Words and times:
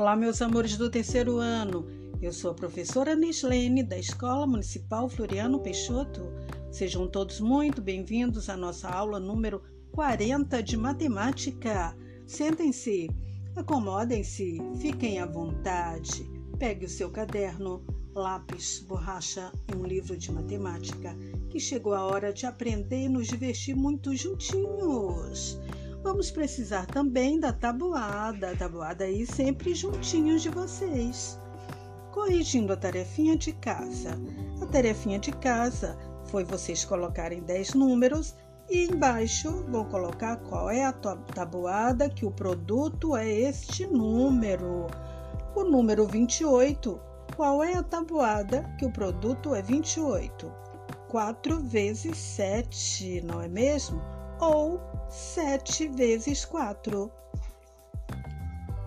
Olá, 0.00 0.16
meus 0.16 0.40
amores 0.40 0.78
do 0.78 0.88
terceiro 0.88 1.36
ano. 1.36 1.86
Eu 2.22 2.32
sou 2.32 2.52
a 2.52 2.54
professora 2.54 3.14
Nislene, 3.14 3.82
da 3.82 3.98
Escola 3.98 4.46
Municipal 4.46 5.10
Floriano 5.10 5.60
Peixoto. 5.60 6.22
Sejam 6.72 7.06
todos 7.06 7.38
muito 7.38 7.82
bem-vindos 7.82 8.48
à 8.48 8.56
nossa 8.56 8.88
aula 8.88 9.20
número 9.20 9.62
40 9.92 10.62
de 10.62 10.74
matemática. 10.74 11.94
Sentem-se, 12.26 13.10
acomodem-se, 13.54 14.56
fiquem 14.80 15.18
à 15.18 15.26
vontade. 15.26 16.26
Pegue 16.58 16.86
o 16.86 16.88
seu 16.88 17.10
caderno, 17.10 17.84
lápis, 18.14 18.82
borracha 18.88 19.52
e 19.70 19.76
um 19.76 19.84
livro 19.84 20.16
de 20.16 20.32
matemática, 20.32 21.14
que 21.50 21.60
chegou 21.60 21.92
a 21.92 22.06
hora 22.06 22.32
de 22.32 22.46
aprender 22.46 23.02
e 23.04 23.08
nos 23.10 23.28
divertir 23.28 23.76
muito 23.76 24.16
juntinhos. 24.16 25.60
Vamos 26.02 26.30
precisar 26.30 26.86
também 26.86 27.38
da 27.38 27.52
tabuada, 27.52 28.50
a 28.50 28.56
tabuada 28.56 29.04
aí 29.04 29.26
sempre 29.26 29.74
juntinhos 29.74 30.40
de 30.40 30.48
vocês. 30.48 31.38
Corrigindo 32.10 32.72
a 32.72 32.76
tarefinha 32.76 33.36
de 33.36 33.52
casa. 33.52 34.18
A 34.62 34.66
tarefinha 34.66 35.18
de 35.18 35.30
casa 35.30 35.98
foi 36.24 36.42
vocês 36.42 36.86
colocarem 36.86 37.42
10 37.42 37.74
números 37.74 38.34
e 38.70 38.86
embaixo 38.86 39.64
vou 39.68 39.84
colocar 39.84 40.36
qual 40.38 40.70
é 40.70 40.86
a 40.86 40.92
tabuada 40.92 42.08
que 42.08 42.24
o 42.24 42.30
produto 42.30 43.14
é 43.14 43.28
este 43.28 43.86
número. 43.86 44.86
O 45.54 45.64
número 45.64 46.06
28, 46.06 46.98
qual 47.36 47.62
é 47.62 47.74
a 47.74 47.82
tabuada 47.82 48.64
que 48.78 48.86
o 48.86 48.92
produto 48.92 49.54
é 49.54 49.60
28? 49.60 50.50
4 51.08 51.60
vezes 51.60 52.16
7, 52.16 53.20
não 53.20 53.42
é 53.42 53.48
mesmo? 53.48 54.19
Ou 54.40 54.80
7 55.08 55.88
vezes 55.88 56.44
4. 56.44 57.10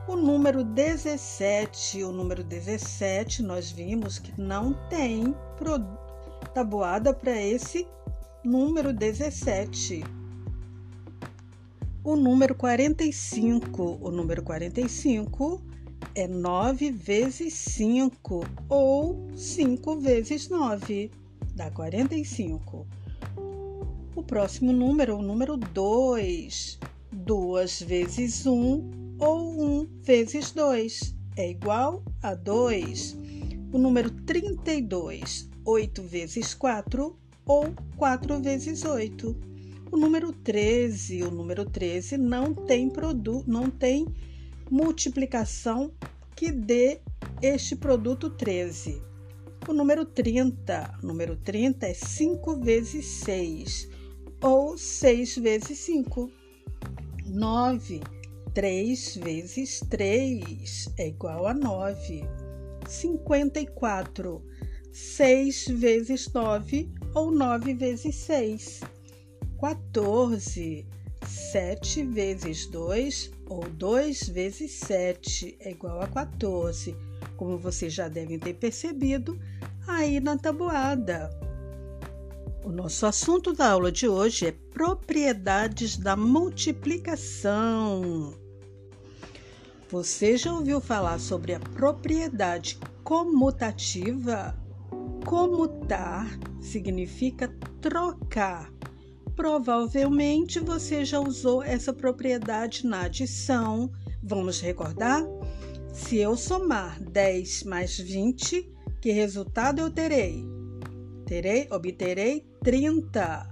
O 0.08 0.16
número 0.16 0.64
17, 0.64 2.04
o 2.04 2.12
número 2.12 2.44
17, 2.44 3.42
nós 3.42 3.72
vimos 3.72 4.20
que 4.20 4.40
não 4.40 4.74
tem 4.90 5.34
tabuada 6.54 7.14
para 7.14 7.42
esse 7.42 7.88
número 8.44 8.92
17. 8.92 10.04
O 12.04 12.16
número 12.18 12.54
45, 12.54 14.00
o 14.02 14.12
número 14.12 14.44
45 14.44 15.62
é 16.14 16.28
9 16.28 16.92
vezes 16.92 17.54
5 17.54 18.46
ou 18.68 19.30
5 19.36 20.00
vezes 20.00 20.50
9, 20.50 21.12
dá 21.56 21.72
45. 21.72 22.86
O 24.16 24.22
próximo 24.22 24.72
número, 24.72 25.18
o 25.18 25.22
número 25.24 25.58
2. 25.58 26.80
2 27.12 27.82
vezes 27.82 28.46
1 28.46 28.54
um, 28.54 29.16
ou 29.20 29.40
1 29.40 29.64
um 29.64 29.88
vezes 30.04 30.52
2 30.52 31.16
é 31.36 31.50
igual 31.50 32.04
a 32.22 32.36
2. 32.36 33.18
O 33.72 33.80
número 33.80 34.12
32. 34.12 35.50
8 35.66 36.04
vezes 36.04 36.54
4 36.54 37.18
ou 37.44 37.74
4 37.98 38.40
vezes 38.40 38.86
8. 38.86 39.36
O 39.92 39.98
número 39.98 40.32
13, 40.32 41.24
o 41.24 41.32
número 41.32 41.66
13 41.66 42.16
não 42.16 42.54
tem 42.54 42.90
produto, 42.90 43.50
não 43.50 43.72
tem 43.72 44.08
multiplicação 44.70 45.92
que 46.36 46.52
dê 46.52 47.00
este 47.42 47.76
produto 47.76 48.30
13. 48.30 49.02
O 49.68 49.74
número 49.74 50.06
30, 50.06 51.00
o 51.02 51.08
número 51.08 51.36
30 51.36 51.88
é 51.88 51.94
5 51.96 52.60
vezes 52.60 53.06
6 53.06 53.93
ou 54.44 54.78
6 54.78 55.38
vezes 55.38 55.80
5. 55.80 56.30
9. 57.26 58.02
3 58.54 59.16
vezes 59.16 59.80
3 59.90 60.94
é 60.98 61.08
igual 61.08 61.48
a 61.48 61.54
9. 61.54 62.24
54. 62.88 64.44
6 64.92 65.68
vezes 65.70 66.32
9 66.32 66.92
ou 67.16 67.32
9 67.32 67.74
vezes 67.74 68.16
6. 68.16 68.82
14. 69.60 70.86
7 71.26 72.04
vezes 72.04 72.66
2 72.68 73.32
ou 73.48 73.62
2 73.70 74.28
vezes 74.28 74.72
7 74.74 75.58
é 75.62 75.72
igual 75.72 76.02
a 76.02 76.08
14. 76.08 76.94
Como 77.38 77.58
vocês 77.58 77.94
já 77.94 78.10
devem 78.10 78.38
ter 78.38 78.56
percebido 78.56 79.40
aí 79.88 80.20
na 80.20 80.38
tabuada. 80.38 81.43
O 82.64 82.72
nosso 82.72 83.06
assunto 83.06 83.52
da 83.52 83.72
aula 83.72 83.92
de 83.92 84.08
hoje 84.08 84.48
é 84.48 84.54
propriedades 84.72 85.98
da 85.98 86.16
multiplicação. 86.16 88.34
Você 89.90 90.38
já 90.38 90.54
ouviu 90.54 90.80
falar 90.80 91.20
sobre 91.20 91.54
a 91.54 91.60
propriedade 91.60 92.80
comutativa? 93.04 94.58
Comutar 95.26 96.40
significa 96.62 97.54
trocar. 97.82 98.72
Provavelmente 99.36 100.62
você 100.62 101.04
já 101.04 101.20
usou 101.20 101.62
essa 101.62 101.92
propriedade 101.92 102.88
na 102.88 103.02
adição. 103.02 103.92
Vamos 104.24 104.62
recordar? 104.62 105.22
Se 105.94 106.18
eu 106.18 106.38
somar 106.38 106.98
10 107.04 107.64
mais 107.64 108.00
20, 108.00 108.72
que 109.02 109.12
resultado 109.12 109.80
eu 109.80 109.92
terei? 109.92 110.46
Terei, 111.26 111.68
obterei 111.72 112.53
30. 112.64 113.46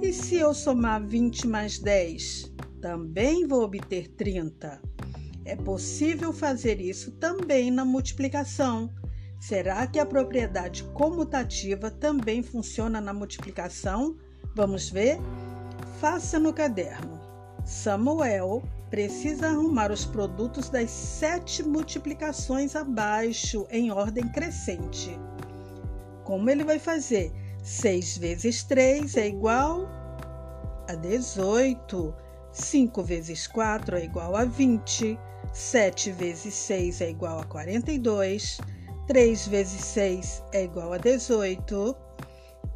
E 0.00 0.14
se 0.14 0.36
eu 0.36 0.54
somar 0.54 1.06
20 1.06 1.46
mais 1.46 1.78
10, 1.78 2.50
também 2.80 3.46
vou 3.46 3.62
obter 3.62 4.08
30. 4.08 4.80
É 5.44 5.54
possível 5.56 6.32
fazer 6.32 6.80
isso 6.80 7.10
também 7.12 7.70
na 7.70 7.84
multiplicação. 7.84 8.90
Será 9.38 9.86
que 9.86 9.98
a 9.98 10.06
propriedade 10.06 10.84
comutativa 10.94 11.90
também 11.90 12.42
funciona 12.42 12.98
na 12.98 13.12
multiplicação? 13.12 14.16
Vamos 14.54 14.88
ver? 14.88 15.18
Faça 16.00 16.38
no 16.38 16.54
caderno. 16.54 17.20
Samuel 17.66 18.62
precisa 18.88 19.48
arrumar 19.48 19.92
os 19.92 20.06
produtos 20.06 20.70
das 20.70 20.90
sete 20.90 21.62
multiplicações 21.62 22.74
abaixo 22.74 23.66
em 23.70 23.90
ordem 23.90 24.26
crescente. 24.28 25.10
Como 26.24 26.48
ele 26.48 26.64
vai 26.64 26.78
fazer? 26.78 27.30
6 27.62 28.18
vezes 28.18 28.62
3 28.64 29.16
é 29.16 29.28
igual 29.28 29.88
a 30.88 30.94
18. 30.94 32.14
5 32.52 33.02
vezes 33.02 33.46
4 33.46 33.96
é 33.96 34.04
igual 34.04 34.34
a 34.36 34.44
20. 34.44 35.18
7 35.52 36.12
vezes 36.12 36.54
6 36.54 37.00
é 37.00 37.10
igual 37.10 37.40
a 37.40 37.44
42. 37.44 38.60
3 39.06 39.48
vezes 39.48 39.84
6 39.84 40.42
é 40.52 40.64
igual 40.64 40.92
a 40.92 40.98
18. 40.98 41.96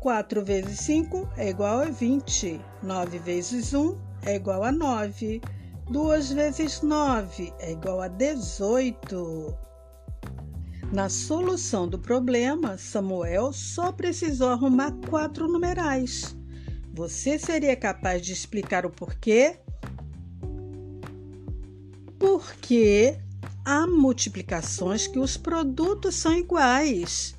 4 0.00 0.44
vezes 0.44 0.80
5 0.80 1.28
é 1.36 1.48
igual 1.48 1.80
a 1.80 1.86
20. 1.86 2.60
9 2.82 3.18
vezes 3.18 3.72
1 3.72 3.98
é 4.26 4.34
igual 4.36 4.62
a 4.64 4.72
9. 4.72 5.40
2 5.90 6.32
vezes 6.32 6.82
9 6.82 7.52
é 7.58 7.72
igual 7.72 8.00
a 8.00 8.08
18. 8.08 9.56
Na 10.94 11.08
solução 11.08 11.88
do 11.88 11.98
problema, 11.98 12.78
Samuel 12.78 13.52
só 13.52 13.90
precisou 13.90 14.50
arrumar 14.50 14.92
quatro 15.10 15.48
numerais. 15.48 16.36
Você 16.92 17.36
seria 17.36 17.74
capaz 17.74 18.22
de 18.22 18.32
explicar 18.32 18.86
o 18.86 18.90
porquê? 18.90 19.56
Porque 22.16 23.18
há 23.64 23.88
multiplicações 23.88 25.08
que 25.08 25.18
os 25.18 25.36
produtos 25.36 26.14
são 26.14 26.32
iguais. 26.38 27.34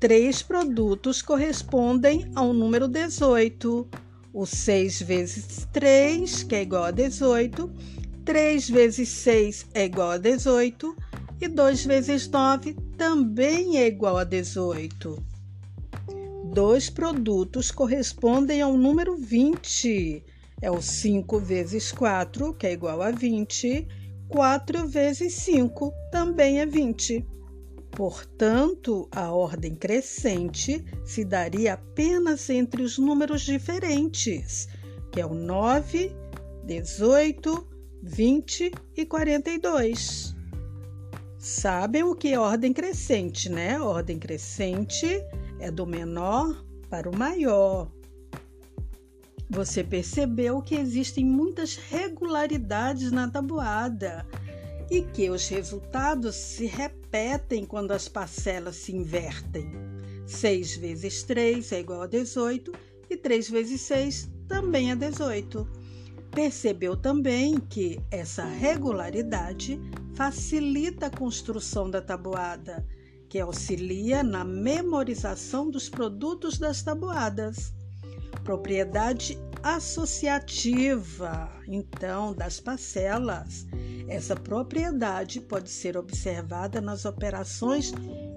Três 0.00 0.42
produtos 0.42 1.20
correspondem 1.20 2.32
ao 2.34 2.54
número 2.54 2.88
18. 2.88 3.86
O 4.32 4.46
6 4.46 5.02
vezes 5.02 5.68
3, 5.74 6.42
que 6.44 6.54
é 6.54 6.62
igual 6.62 6.84
a 6.84 6.90
18. 6.90 7.70
3 8.24 8.70
vezes 8.70 9.10
6 9.10 9.66
é 9.74 9.84
igual 9.84 10.12
a 10.12 10.16
18 10.16 10.96
e 11.38 11.48
2 11.48 11.84
vezes 11.84 12.26
9 12.28 12.83
também 12.96 13.78
é 13.78 13.86
igual 13.86 14.16
a 14.16 14.24
18. 14.24 15.22
Dois 16.52 16.88
produtos 16.88 17.70
correspondem 17.70 18.62
ao 18.62 18.76
número 18.76 19.16
20. 19.16 20.24
É 20.62 20.70
o 20.70 20.80
5 20.80 21.38
vezes 21.38 21.90
4, 21.92 22.54
que 22.54 22.66
é 22.66 22.72
igual 22.72 23.02
a 23.02 23.10
20. 23.10 23.86
4 24.28 24.88
vezes 24.88 25.34
5 25.34 25.92
também 26.10 26.60
é 26.60 26.66
20. 26.66 27.26
Portanto, 27.90 29.08
a 29.12 29.32
ordem 29.32 29.74
crescente 29.74 30.84
se 31.04 31.24
daria 31.24 31.74
apenas 31.74 32.50
entre 32.50 32.82
os 32.82 32.98
números 32.98 33.42
diferentes, 33.42 34.68
que 35.12 35.20
é 35.20 35.26
o 35.26 35.34
9, 35.34 36.14
18, 36.64 37.68
20 38.02 38.72
e 38.96 39.06
42. 39.06 40.33
Sabem 41.44 42.02
o 42.02 42.14
que 42.14 42.28
é 42.28 42.38
ordem 42.40 42.72
crescente, 42.72 43.50
né? 43.50 43.78
Ordem 43.78 44.18
crescente 44.18 45.06
é 45.60 45.70
do 45.70 45.84
menor 45.84 46.64
para 46.88 47.06
o 47.06 47.14
maior. 47.14 47.92
Você 49.50 49.84
percebeu 49.84 50.62
que 50.62 50.74
existem 50.74 51.22
muitas 51.22 51.76
regularidades 51.76 53.12
na 53.12 53.28
tabuada. 53.28 54.26
e 54.90 55.02
que 55.02 55.28
os 55.28 55.46
resultados 55.48 56.34
se 56.34 56.64
repetem 56.64 57.64
quando 57.66 57.92
as 57.92 58.08
parcelas 58.08 58.76
se 58.76 58.94
invertem. 58.94 59.70
6 60.26 60.76
vezes 60.76 61.22
3 61.24 61.72
é 61.72 61.80
igual 61.80 62.02
a 62.02 62.06
18 62.06 62.72
e 63.10 63.16
3 63.16 63.50
vezes 63.50 63.82
6 63.82 64.30
também 64.48 64.90
é 64.90 64.96
18. 64.96 65.66
Percebeu 66.30 66.96
também 66.96 67.58
que 67.58 68.00
essa 68.10 68.44
regularidade 68.44 69.80
facilita 70.14 71.06
a 71.06 71.10
construção 71.10 71.90
da 71.90 72.00
tabuada, 72.00 72.86
que 73.28 73.40
auxilia 73.40 74.22
na 74.22 74.44
memorização 74.44 75.70
dos 75.70 75.88
produtos 75.88 76.58
das 76.58 76.82
tabuadas. 76.82 77.74
Propriedade 78.44 79.38
associativa, 79.62 81.50
então, 81.66 82.34
das 82.34 82.60
parcelas. 82.60 83.66
Essa 84.06 84.36
propriedade 84.36 85.40
pode 85.40 85.70
ser 85.70 85.96
observada 85.96 86.80
nas 86.80 87.04
operações 87.04 87.92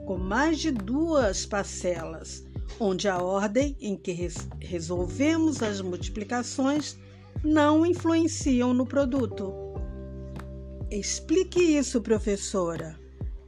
com 0.06 0.18
mais 0.18 0.60
de 0.60 0.72
duas 0.72 1.46
parcelas, 1.46 2.46
onde 2.80 3.10
a 3.10 3.22
ordem 3.22 3.76
em 3.82 3.98
que 3.98 4.14
res 4.14 4.48
resolvemos 4.60 5.62
as 5.62 5.82
multiplicações 5.82 6.98
não 7.44 7.86
influenciam 7.86 8.74
no 8.74 8.86
produto. 8.86 9.67
Explique 10.90 11.60
isso, 11.60 12.00
professora. 12.00 12.98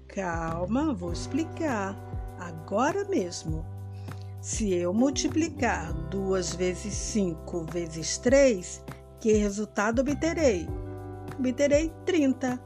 Calma, 0.10 0.94
vou 0.94 1.14
explicar 1.14 1.96
agora 2.38 3.06
mesmo. 3.06 3.66
Se 4.42 4.74
eu 4.74 4.94
multiplicar 4.94 5.94
2 6.10 6.56
vezes 6.56 6.94
5 6.94 7.66
vezes 7.72 8.18
3, 8.18 8.84
que 9.22 9.32
resultado 9.32 10.00
obterei? 10.00 10.68
Obterei 11.38 11.94
30. 12.06 12.62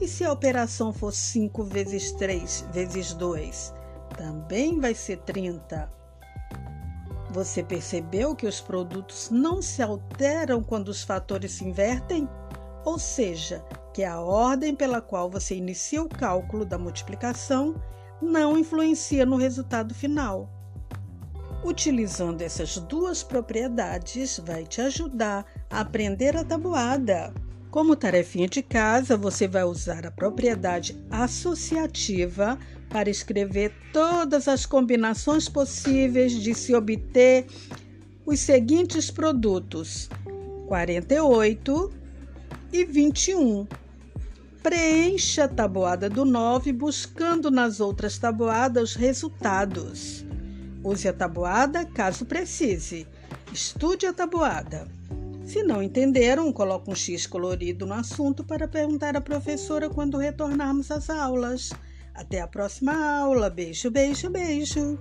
E 0.00 0.06
se 0.06 0.24
a 0.24 0.32
operação 0.32 0.92
for 0.92 1.12
5 1.12 1.64
vezes 1.64 2.12
3 2.12 2.68
vezes 2.72 3.14
2? 3.14 3.74
Também 4.16 4.78
vai 4.78 4.94
ser 4.94 5.18
30. 5.18 5.92
Você 7.32 7.64
percebeu 7.64 8.36
que 8.36 8.46
os 8.46 8.60
produtos 8.60 9.30
não 9.30 9.60
se 9.60 9.82
alteram 9.82 10.62
quando 10.62 10.90
os 10.90 11.02
fatores 11.02 11.52
se 11.52 11.64
invertem? 11.64 12.28
Ou 12.84 12.98
seja, 13.00 13.64
que 13.92 14.04
a 14.04 14.20
ordem 14.20 14.74
pela 14.74 15.00
qual 15.00 15.30
você 15.30 15.54
inicia 15.54 16.02
o 16.02 16.08
cálculo 16.08 16.64
da 16.64 16.78
multiplicação 16.78 17.74
não 18.20 18.56
influencia 18.56 19.26
no 19.26 19.36
resultado 19.36 19.94
final. 19.94 20.48
Utilizando 21.64 22.42
essas 22.42 22.76
duas 22.76 23.22
propriedades, 23.22 24.40
vai 24.44 24.64
te 24.64 24.80
ajudar 24.80 25.44
a 25.70 25.80
aprender 25.80 26.36
a 26.36 26.44
tabuada. 26.44 27.32
Como 27.70 27.96
tarefinha 27.96 28.48
de 28.48 28.62
casa, 28.62 29.16
você 29.16 29.48
vai 29.48 29.64
usar 29.64 30.04
a 30.04 30.10
propriedade 30.10 31.00
associativa 31.10 32.58
para 32.90 33.08
escrever 33.08 33.72
todas 33.92 34.46
as 34.46 34.66
combinações 34.66 35.48
possíveis 35.48 36.32
de 36.32 36.54
se 36.54 36.74
obter 36.74 37.46
os 38.26 38.40
seguintes 38.40 39.10
produtos: 39.10 40.10
48 40.66 41.92
e 42.72 42.84
21. 42.84 43.66
Preencha 44.62 45.44
a 45.44 45.48
tabuada 45.48 46.08
do 46.08 46.24
9 46.24 46.72
buscando 46.72 47.50
nas 47.50 47.80
outras 47.80 48.16
tabuadas 48.16 48.90
os 48.90 48.94
resultados. 48.94 50.24
Use 50.84 51.08
a 51.08 51.12
tabuada 51.12 51.84
caso 51.84 52.24
precise. 52.24 53.06
Estude 53.52 54.06
a 54.06 54.12
tabuada. 54.12 54.86
Se 55.44 55.64
não 55.64 55.82
entenderam, 55.82 56.52
coloque 56.52 56.90
um 56.90 56.94
X 56.94 57.26
colorido 57.26 57.84
no 57.84 57.94
assunto 57.94 58.44
para 58.44 58.68
perguntar 58.68 59.16
à 59.16 59.20
professora 59.20 59.90
quando 59.90 60.16
retornarmos 60.16 60.92
às 60.92 61.10
aulas. 61.10 61.70
Até 62.14 62.40
a 62.40 62.46
próxima 62.46 62.94
aula. 62.94 63.50
Beijo, 63.50 63.90
beijo, 63.90 64.30
beijo. 64.30 64.96